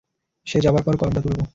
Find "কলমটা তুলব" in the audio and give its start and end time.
0.97-1.41